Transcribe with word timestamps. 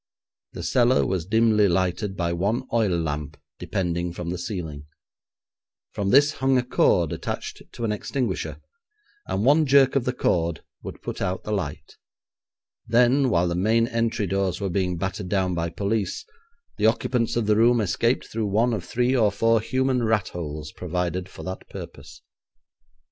The 0.53 0.63
cellar 0.63 1.05
was 1.05 1.27
dimly 1.27 1.67
lighted 1.67 2.17
by 2.17 2.33
one 2.33 2.63
oil 2.73 2.89
lamp 2.97 3.37
depending 3.59 4.13
from 4.13 4.31
the 4.31 4.39
ceiling. 4.39 4.87
From 5.91 6.09
this 6.09 6.31
hung 6.31 6.57
a 6.57 6.63
cord 6.63 7.13
attached 7.13 7.61
to 7.73 7.85
an 7.85 7.91
extinguisher, 7.91 8.59
and 9.27 9.45
one 9.45 9.67
jerk 9.67 9.95
of 9.95 10.05
the 10.05 10.13
cord 10.13 10.63
would 10.81 11.03
put 11.03 11.21
out 11.21 11.43
the 11.43 11.51
light. 11.51 11.97
Then, 12.87 13.29
while 13.29 13.47
the 13.47 13.53
main 13.53 13.85
entry 13.89 14.25
doors 14.25 14.59
were 14.59 14.71
being 14.71 14.97
battered 14.97 15.29
down 15.29 15.53
by 15.53 15.69
police, 15.69 16.25
the 16.77 16.87
occupants 16.87 17.35
of 17.35 17.45
the 17.45 17.55
room 17.55 17.79
escaped 17.79 18.25
through 18.25 18.47
one 18.47 18.73
of 18.73 18.83
three 18.83 19.15
or 19.15 19.31
four 19.31 19.61
human 19.61 20.01
rat 20.01 20.29
holes 20.29 20.71
provided 20.71 21.29
for 21.29 21.43
that 21.43 21.69
purpose. 21.69 22.23